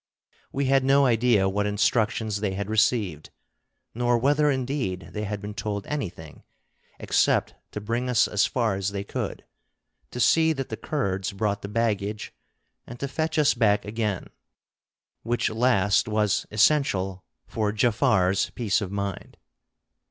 We 0.51 0.65
had 0.65 0.83
no 0.83 1.05
idea 1.05 1.47
what 1.47 1.67
instructions 1.67 2.39
they 2.39 2.55
had 2.55 2.71
received, 2.71 3.29
nor 3.93 4.17
whether 4.17 4.49
indeed 4.49 5.09
they 5.11 5.25
had 5.25 5.39
been 5.39 5.53
told 5.53 5.85
anything 5.85 6.41
except 6.99 7.53
to 7.73 7.79
bring 7.79 8.09
us 8.09 8.27
as 8.27 8.47
far 8.47 8.73
as 8.73 8.89
they 8.89 9.03
could, 9.03 9.45
to 10.09 10.19
see 10.19 10.53
that 10.53 10.69
the 10.69 10.75
Kurds 10.75 11.31
brought 11.33 11.61
the 11.61 11.67
baggage, 11.67 12.33
and 12.87 12.99
to 12.99 13.07
fetch 13.07 13.37
us 13.37 13.53
back 13.53 13.85
again, 13.85 14.29
which 15.21 15.51
last 15.51 16.07
was 16.07 16.47
essential 16.49 17.23
for 17.45 17.71
Jaafar's 17.71 18.49
peace 18.55 18.81
of 18.81 18.91
mind. 18.91 19.37